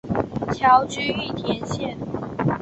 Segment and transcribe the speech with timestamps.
[0.51, 1.95] 侨居玉田县。